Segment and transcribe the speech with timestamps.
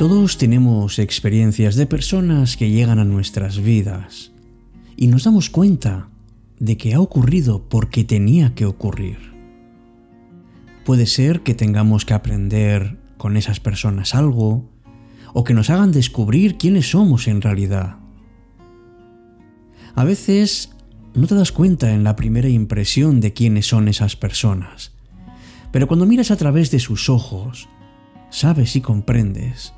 [0.00, 4.32] Todos tenemos experiencias de personas que llegan a nuestras vidas
[4.96, 6.08] y nos damos cuenta
[6.58, 9.18] de que ha ocurrido porque tenía que ocurrir.
[10.86, 14.70] Puede ser que tengamos que aprender con esas personas algo
[15.34, 17.98] o que nos hagan descubrir quiénes somos en realidad.
[19.94, 20.70] A veces
[21.12, 24.92] no te das cuenta en la primera impresión de quiénes son esas personas,
[25.70, 27.68] pero cuando miras a través de sus ojos,
[28.30, 29.74] sabes y comprendes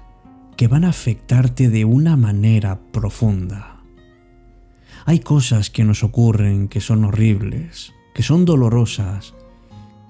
[0.57, 3.83] que van a afectarte de una manera profunda.
[5.05, 9.35] Hay cosas que nos ocurren que son horribles, que son dolorosas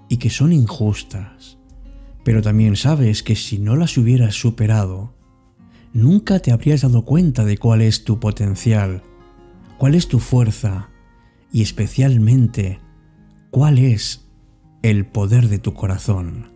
[0.09, 1.59] y que son injustas,
[2.25, 5.15] pero también sabes que si no las hubieras superado,
[5.93, 9.03] nunca te habrías dado cuenta de cuál es tu potencial,
[9.79, 10.91] cuál es tu fuerza
[11.53, 12.81] y especialmente
[13.51, 14.29] cuál es
[14.83, 16.51] el poder de tu corazón.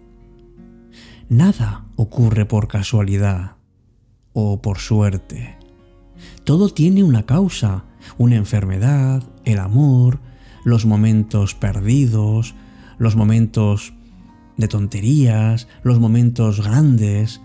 [1.29, 3.56] Nada ocurre por casualidad
[4.39, 5.57] o por suerte.
[6.45, 7.85] Todo tiene una causa,
[8.19, 10.21] una enfermedad, el amor,
[10.63, 12.55] los momentos perdidos,
[12.99, 13.95] los momentos
[14.59, 17.41] de tonterías, los momentos grandes.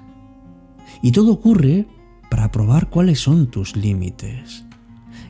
[1.01, 1.87] Y todo ocurre
[2.29, 4.65] para probar cuáles son tus límites.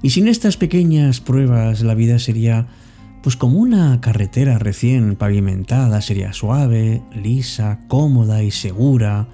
[0.01, 2.69] Y sin estas pequeñas pruebas la vida sería
[3.21, 9.27] pues como una carretera recién pavimentada, sería suave, lisa, cómoda y segura,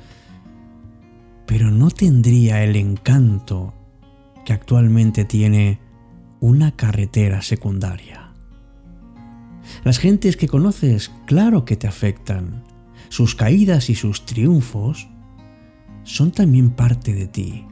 [1.47, 3.73] pero no tendría el encanto
[4.45, 5.79] que actualmente tiene
[6.39, 8.33] una carretera secundaria.
[9.83, 12.63] Las gentes que conoces, claro que te afectan.
[13.09, 15.07] Sus caídas y sus triunfos
[16.03, 17.65] son también parte de ti.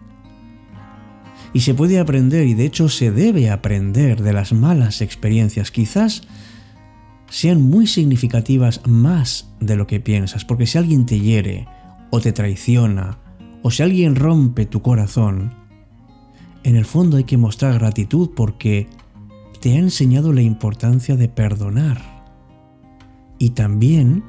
[1.54, 5.72] Y se puede aprender, y de hecho se debe aprender de las malas experiencias.
[5.72, 6.24] Quizás
[7.30, 11.68] sean muy significativas más de lo que piensas, porque si alguien te hiere
[12.10, 13.25] o te traiciona
[13.68, 15.52] o si alguien rompe tu corazón,
[16.64, 18.88] en el fondo hay que mostrar gratitud porque
[19.60, 22.00] te ha enseñado la importancia de perdonar.
[23.40, 24.24] Y también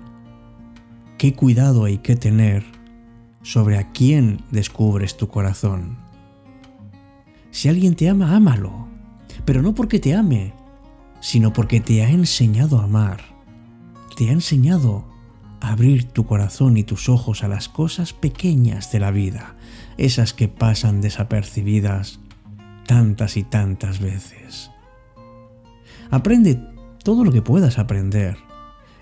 [1.18, 2.64] qué cuidado hay que tener
[3.42, 5.98] sobre a quién descubres tu corazón.
[7.50, 8.88] Si alguien te ama, ámalo,
[9.44, 10.54] pero no porque te ame,
[11.20, 13.20] sino porque te ha enseñado a amar,
[14.16, 15.04] te ha enseñado
[15.60, 19.56] abrir tu corazón y tus ojos a las cosas pequeñas de la vida,
[19.98, 22.20] esas que pasan desapercibidas
[22.86, 24.70] tantas y tantas veces.
[26.10, 26.60] Aprende
[27.02, 28.36] todo lo que puedas aprender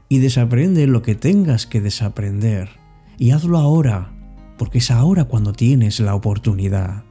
[0.08, 2.70] y desaprende lo que tengas que desaprender
[3.18, 4.12] y hazlo ahora,
[4.58, 7.04] porque es ahora cuando tienes la oportunidad.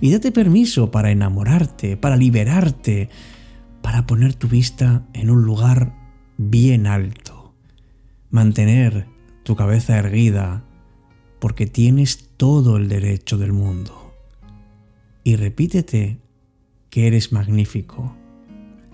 [0.00, 3.10] Y date permiso para enamorarte, para liberarte,
[3.82, 5.94] para poner tu vista en un lugar
[6.38, 7.33] bien alto
[8.34, 9.06] mantener
[9.44, 10.64] tu cabeza erguida
[11.38, 14.12] porque tienes todo el derecho del mundo.
[15.22, 16.18] Y repítete
[16.90, 18.16] que eres magnífico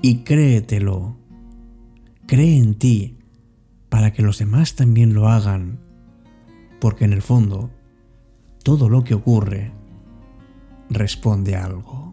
[0.03, 1.17] y créetelo.
[2.27, 3.17] Cree en ti
[3.89, 5.81] para que los demás también lo hagan,
[6.79, 7.71] porque en el fondo
[8.63, 9.73] todo lo que ocurre
[10.91, 12.10] responde a algo.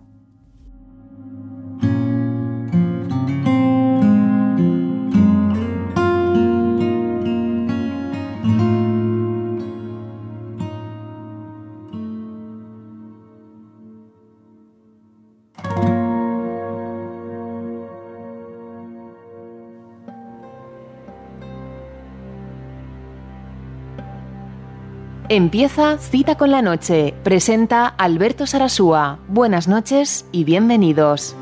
[25.30, 27.14] Empieza Cita con la Noche.
[27.26, 29.20] Presenta Alberto Sarasúa.
[29.28, 31.36] Buenas noches y bienvenidos.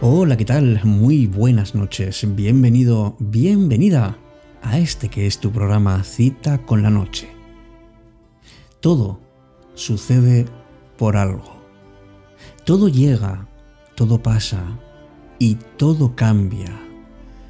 [0.00, 0.80] Hola, ¿qué tal?
[0.82, 2.26] Muy buenas noches.
[2.34, 4.18] Bienvenido, bienvenida
[4.60, 7.28] a este que es tu programa Cita con la Noche.
[8.80, 9.20] Todo
[9.74, 10.46] sucede
[10.98, 11.61] por algo.
[12.64, 13.48] Todo llega,
[13.96, 14.78] todo pasa
[15.40, 16.80] y todo cambia.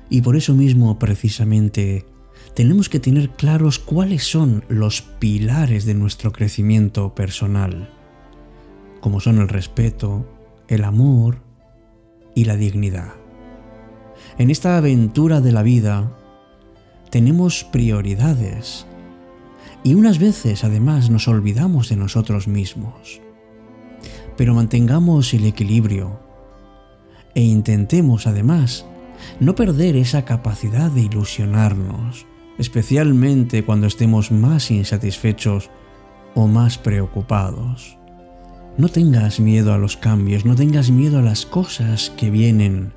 [0.09, 2.07] Y por eso mismo, precisamente,
[2.55, 7.91] tenemos que tener claros cuáles son los pilares de nuestro crecimiento personal,
[9.03, 10.27] como son el respeto,
[10.69, 11.43] el amor
[12.35, 13.13] y la dignidad.
[14.39, 16.17] En esta aventura de la vida
[17.11, 18.87] tenemos prioridades
[19.85, 23.21] y unas veces además nos olvidamos de nosotros mismos
[24.37, 26.21] pero mantengamos el equilibrio
[27.35, 28.87] e intentemos además
[29.41, 32.27] no perder esa capacidad de ilusionarnos,
[32.59, 35.71] especialmente cuando estemos más insatisfechos
[36.35, 37.97] o más preocupados.
[38.79, 42.93] No tengas miedo a los cambios, no tengas miedo a las cosas que vienen,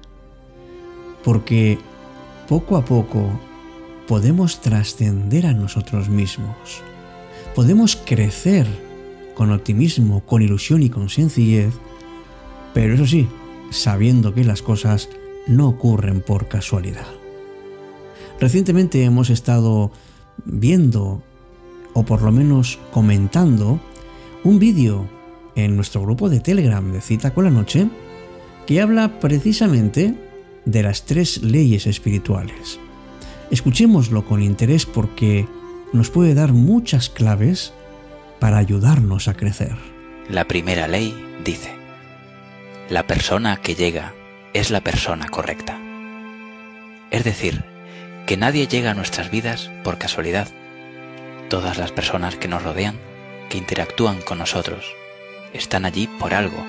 [1.23, 1.77] porque
[2.47, 3.27] poco a poco
[4.07, 6.81] podemos trascender a nosotros mismos,
[7.55, 8.67] podemos crecer
[9.35, 11.73] con optimismo, con ilusión y con sencillez,
[12.73, 13.27] pero eso sí,
[13.69, 15.09] sabiendo que las cosas
[15.47, 17.07] no ocurren por casualidad.
[18.39, 19.91] Recientemente hemos estado
[20.43, 21.21] viendo,
[21.93, 23.79] o por lo menos comentando,
[24.43, 25.07] un vídeo
[25.55, 27.87] en nuestro grupo de Telegram de Cita con la Noche
[28.65, 30.15] que habla precisamente
[30.65, 32.79] de las tres leyes espirituales.
[33.51, 35.47] Escuchémoslo con interés porque
[35.93, 37.73] nos puede dar muchas claves
[38.39, 39.75] para ayudarnos a crecer.
[40.29, 41.71] La primera ley dice,
[42.89, 44.13] la persona que llega
[44.53, 45.79] es la persona correcta.
[47.11, 47.63] Es decir,
[48.25, 50.47] que nadie llega a nuestras vidas por casualidad.
[51.49, 52.97] Todas las personas que nos rodean,
[53.49, 54.85] que interactúan con nosotros,
[55.53, 56.63] están allí por algo,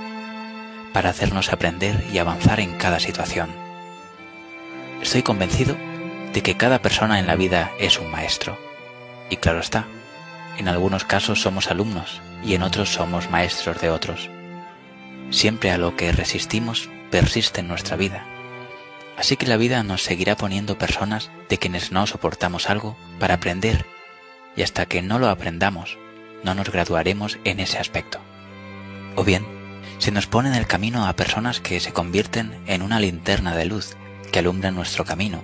[0.92, 3.50] para hacernos aprender y avanzar en cada situación.
[5.02, 5.76] Estoy convencido
[6.32, 8.58] de que cada persona en la vida es un maestro.
[9.30, 9.86] Y claro está,
[10.58, 14.30] en algunos casos somos alumnos y en otros somos maestros de otros.
[15.30, 18.26] Siempre a lo que resistimos persiste en nuestra vida.
[19.16, 23.86] Así que la vida nos seguirá poniendo personas de quienes no soportamos algo para aprender
[24.56, 25.98] y hasta que no lo aprendamos
[26.44, 28.20] no nos graduaremos en ese aspecto.
[29.16, 29.44] O bien,
[29.98, 33.64] se nos pone en el camino a personas que se convierten en una linterna de
[33.64, 33.96] luz
[34.30, 35.42] que alumbra nuestro camino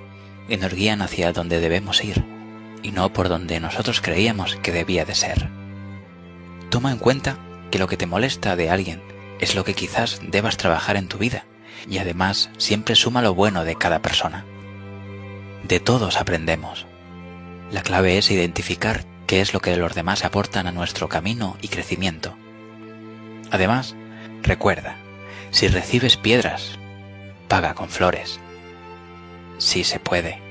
[0.49, 2.32] y nos guían hacia donde debemos ir
[2.83, 5.49] y no por donde nosotros creíamos que debía de ser.
[6.71, 7.39] Toma en cuenta
[7.71, 9.03] que lo que te molesta de alguien
[9.41, 11.47] es lo que quizás debas trabajar en tu vida
[11.89, 14.45] y además siempre suma lo bueno de cada persona.
[15.65, 16.87] De todos aprendemos.
[17.71, 21.69] La clave es identificar qué es lo que los demás aportan a nuestro camino y
[21.69, 22.37] crecimiento.
[23.51, 23.95] Además,
[24.43, 24.97] recuerda,
[25.51, 26.79] si recibes piedras,
[27.49, 28.41] paga con flores.
[29.59, 30.42] Sí se puede.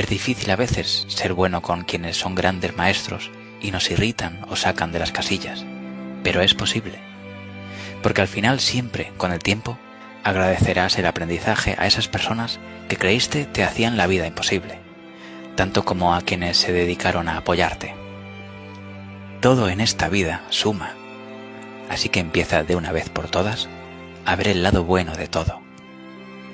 [0.00, 3.30] Es difícil a veces ser bueno con quienes son grandes maestros
[3.60, 5.66] y nos irritan o sacan de las casillas,
[6.22, 6.98] pero es posible.
[8.02, 9.76] Porque al final siempre, con el tiempo,
[10.24, 14.78] agradecerás el aprendizaje a esas personas que creíste te hacían la vida imposible,
[15.54, 17.94] tanto como a quienes se dedicaron a apoyarte.
[19.42, 20.94] Todo en esta vida suma,
[21.90, 23.68] así que empieza de una vez por todas
[24.24, 25.60] a ver el lado bueno de todo.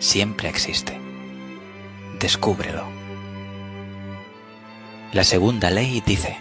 [0.00, 0.98] Siempre existe.
[2.18, 3.05] Descúbrelo.
[5.12, 6.38] La segunda ley dice,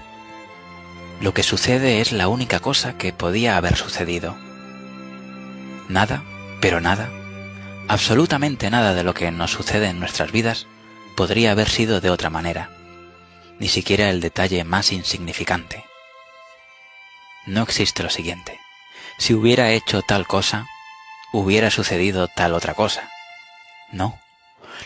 [1.22, 4.36] lo que sucede es la única cosa que podía haber sucedido.
[5.88, 6.24] Nada
[6.66, 7.12] pero nada,
[7.88, 10.66] absolutamente nada de lo que nos sucede en nuestras vidas
[11.16, 12.72] podría haber sido de otra manera,
[13.60, 15.86] ni siquiera el detalle más insignificante.
[17.46, 18.60] No existe lo siguiente.
[19.20, 20.66] Si hubiera hecho tal cosa,
[21.32, 23.10] hubiera sucedido tal otra cosa.
[23.92, 24.20] No.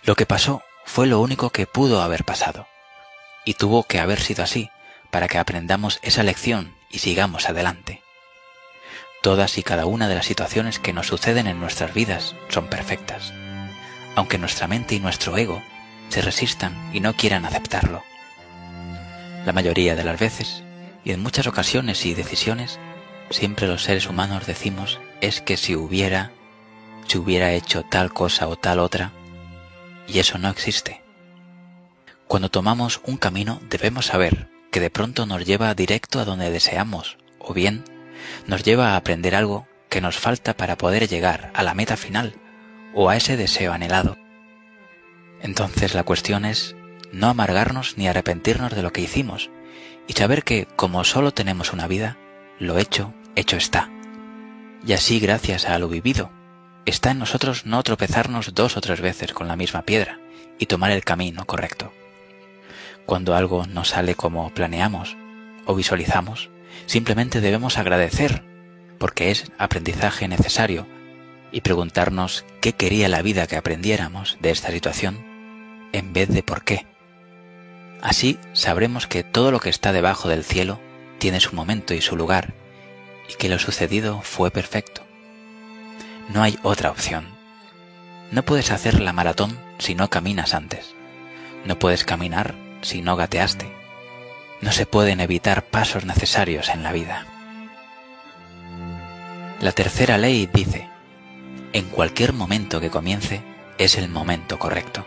[0.04, 2.68] Lo que pasó fue lo único que pudo haber pasado.
[3.46, 4.70] Y tuvo que haber sido así
[5.12, 8.02] para que aprendamos esa lección y sigamos adelante.
[9.22, 13.34] Todas y cada una de las situaciones que nos suceden en nuestras vidas son perfectas,
[14.16, 15.62] aunque nuestra mente y nuestro ego
[16.10, 18.04] se resistan y no quieran aceptarlo.
[19.46, 20.64] La mayoría de las veces,
[21.04, 22.80] y en muchas ocasiones y decisiones,
[23.30, 26.32] siempre los seres humanos decimos es que si hubiera,
[27.08, 29.12] si hubiera hecho tal cosa o tal otra,
[30.08, 30.99] y eso no existe.
[32.30, 37.18] Cuando tomamos un camino debemos saber que de pronto nos lleva directo a donde deseamos,
[37.40, 37.84] o bien
[38.46, 42.36] nos lleva a aprender algo que nos falta para poder llegar a la meta final
[42.94, 44.16] o a ese deseo anhelado.
[45.42, 46.76] Entonces la cuestión es
[47.12, 49.50] no amargarnos ni arrepentirnos de lo que hicimos
[50.08, 52.20] y saber que como solo tenemos una vida,
[52.60, 53.90] lo hecho, hecho está.
[54.86, 56.30] Y así gracias a lo vivido,
[56.86, 60.20] está en nosotros no tropezarnos dos o tres veces con la misma piedra
[60.60, 61.92] y tomar el camino correcto.
[63.10, 65.18] Cuando algo no sale como planeamos
[65.66, 66.52] o visualizamos,
[66.86, 68.44] Simplemente debemos agradecer,
[69.00, 70.86] porque es aprendizaje necesario,
[71.52, 75.26] y preguntarnos qué quería la vida que aprendiéramos de esta situación,
[75.92, 76.86] en vez de por qué.
[78.04, 80.80] Así sabremos que todo lo que está debajo del cielo
[81.18, 82.54] tiene su momento y su lugar,
[83.28, 85.02] y que lo sucedido fue perfecto.
[86.30, 87.26] No hay otra opción.
[88.32, 90.94] No puedes hacer la maratón si no caminas antes.
[91.66, 93.72] No puedes caminar si no gateaste.
[94.62, 97.26] No se pueden evitar pasos necesarios en la vida.
[99.62, 100.90] La tercera ley dice,
[101.74, 103.42] en cualquier momento que comience
[103.78, 105.06] es el momento correcto.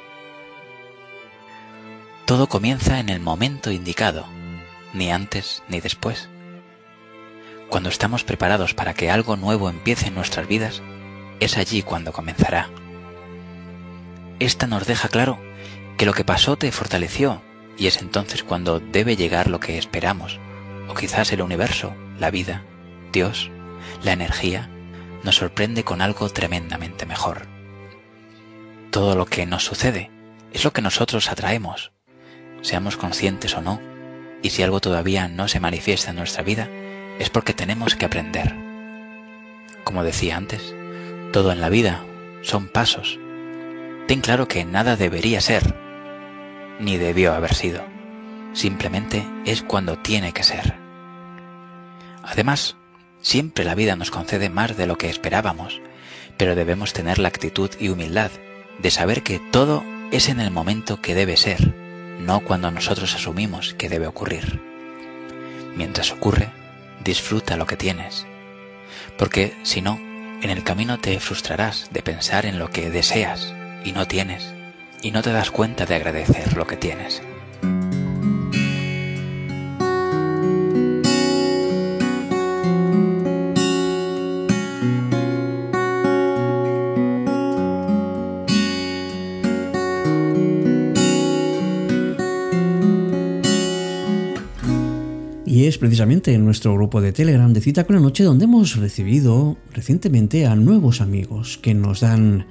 [2.25, 4.27] Todo comienza en el momento indicado,
[4.95, 6.29] ni antes ni después.
[7.69, 10.83] cuando estamos preparados para que algo nuevo empiece en nuestras vidas,
[11.41, 12.69] es allí cuando comenzará.
[14.41, 15.39] Esta nos deja claro
[15.97, 17.41] que lo que pasó te fortaleció
[17.77, 20.39] y es entonces cuando debe llegar lo que esperamos,
[20.89, 22.65] o quizás el universo, la vida,
[23.13, 23.51] Dios,
[24.03, 24.69] la energía,
[25.23, 27.47] nos sorprende con algo tremendamente mejor.
[28.91, 30.11] Todo lo que nos sucede
[30.53, 31.93] es lo que nosotros atraemos,
[32.61, 33.81] seamos conscientes o no,
[34.43, 36.69] y si algo todavía no se manifiesta en nuestra vida,
[37.19, 38.55] es porque tenemos que aprender.
[39.85, 40.75] Como decía antes,
[41.33, 42.05] todo en la vida
[42.43, 43.19] son pasos.
[44.09, 45.75] Ten claro que nada debería ser,
[46.83, 47.85] ni debió haber sido.
[48.53, 50.75] Simplemente es cuando tiene que ser.
[52.23, 52.77] Además,
[53.21, 55.81] siempre la vida nos concede más de lo que esperábamos,
[56.37, 58.31] pero debemos tener la actitud y humildad
[58.81, 61.73] de saber que todo es en el momento que debe ser,
[62.19, 64.61] no cuando nosotros asumimos que debe ocurrir.
[65.77, 66.51] Mientras ocurre,
[67.05, 68.27] disfruta lo que tienes,
[69.17, 69.99] porque si no,
[70.43, 74.53] en el camino te frustrarás de pensar en lo que deseas y no tienes,
[75.03, 77.23] y no te das cuenta de agradecer lo que tienes.
[95.53, 98.77] Y es precisamente en nuestro grupo de Telegram de Cita con la Noche donde hemos
[98.77, 102.47] recibido recientemente a nuevos amigos que nos dan,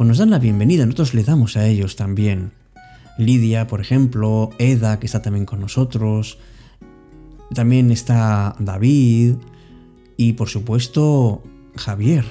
[0.00, 2.52] pues nos dan la bienvenida, nosotros le damos a ellos también.
[3.18, 6.38] Lidia, por ejemplo, Eda, que está también con nosotros,
[7.52, 9.34] también está David
[10.16, 11.42] y por supuesto
[11.76, 12.24] Javier.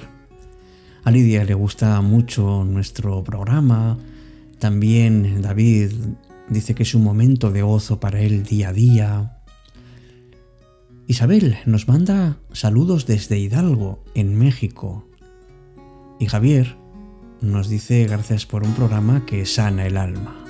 [1.04, 3.98] A Lidia le gusta mucho nuestro programa,
[4.58, 5.92] también David
[6.48, 9.42] dice que es un momento de gozo para él día a día.
[11.06, 15.06] Isabel nos manda saludos desde Hidalgo, en México.
[16.18, 16.80] Y Javier
[17.40, 20.44] nos dice gracias por un programa que sana el alma.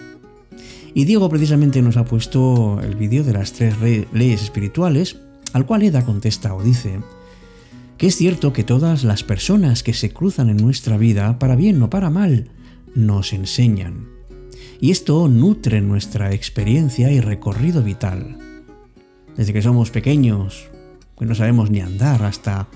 [0.94, 3.76] Y Diego precisamente nos ha puesto el vídeo de las tres
[4.12, 5.18] leyes espirituales,
[5.52, 7.00] al cual Eda contesta o dice
[7.96, 11.82] que es cierto que todas las personas que se cruzan en nuestra vida, para bien
[11.82, 12.48] o para mal,
[12.94, 14.08] nos enseñan.
[14.80, 18.38] Y esto nutre nuestra experiencia y recorrido vital
[19.36, 20.70] desde que somos pequeños,
[21.18, 22.68] que no sabemos ni andar, hasta,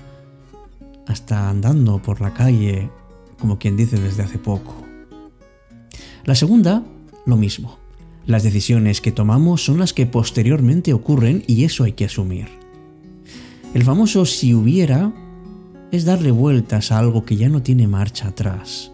[1.07, 2.89] hasta andando por la calle,
[3.39, 4.75] como quien dice desde hace poco.
[6.23, 6.83] La segunda,
[7.25, 7.77] lo mismo.
[8.25, 12.47] Las decisiones que tomamos son las que posteriormente ocurren y eso hay que asumir.
[13.73, 15.13] El famoso si hubiera
[15.91, 18.91] es darle vueltas a algo que ya no tiene marcha atrás.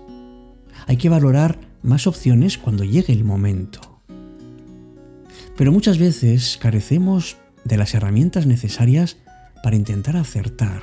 [0.87, 4.01] Hay que valorar más opciones cuando llegue el momento.
[5.55, 9.17] Pero muchas veces carecemos de las herramientas necesarias
[9.63, 10.81] para intentar acertar.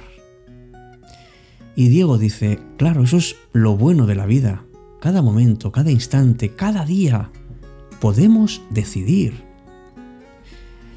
[1.78, 4.64] Y Diego dice, claro, eso es lo bueno de la vida.
[5.00, 7.30] Cada momento, cada instante, cada día,
[8.00, 9.44] podemos decidir.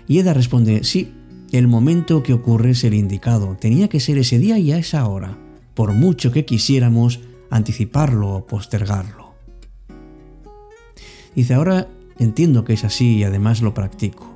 [0.07, 1.11] Y Eda responde, sí,
[1.51, 3.55] el momento que ocurre es el indicado.
[3.61, 5.37] Tenía que ser ese día y a esa hora,
[5.75, 7.19] por mucho que quisiéramos
[7.51, 9.35] anticiparlo o postergarlo.
[11.35, 14.33] Dice, ahora entiendo que es así y además lo practico.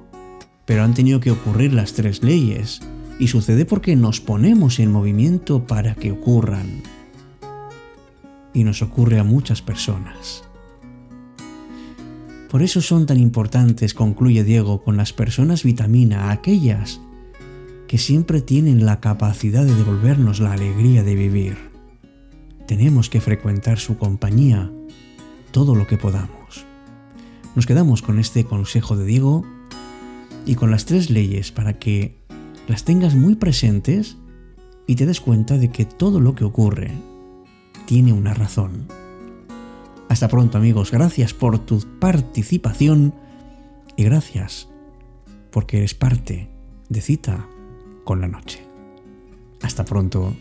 [0.66, 2.82] Pero han tenido que ocurrir las tres leyes,
[3.20, 6.82] y sucede porque nos ponemos en movimiento para que ocurran.
[8.54, 10.44] Y nos ocurre a muchas personas.
[12.50, 17.02] Por eso son tan importantes, concluye Diego, con las personas vitamina, aquellas
[17.88, 21.58] que siempre tienen la capacidad de devolvernos la alegría de vivir.
[22.66, 24.72] Tenemos que frecuentar su compañía
[25.52, 26.66] todo lo que podamos.
[27.56, 29.46] Nos quedamos con este consejo de Diego
[30.46, 32.25] y con las tres leyes para que
[32.68, 34.18] las tengas muy presentes
[34.88, 36.92] y te des cuenta de que todo lo que ocurre
[37.86, 38.88] tiene una razón.
[40.10, 43.14] Hasta pronto amigos, gracias por tu participación
[43.98, 44.70] y gracias
[45.52, 46.50] porque eres parte
[46.90, 47.48] de cita
[48.04, 48.66] con la noche.
[49.62, 50.36] Hasta pronto.